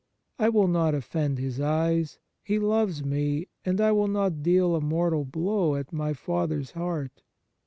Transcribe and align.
"I 0.39 0.49
will 0.49 0.67
not 0.67 0.95
offend 0.95 1.37
His 1.37 1.59
eyes; 1.61 2.17
He 2.41 2.57
loves 2.57 3.05
me, 3.05 3.49
and 3.63 3.79
I 3.79 3.91
will 3.91 4.07
not 4.07 4.41
deal 4.41 4.75
a 4.75 4.81
mortal 4.81 5.25
blow 5.25 5.75
at 5.75 5.93
my 5.93 6.13
Father's 6.13 6.71
heart. 6.71 7.21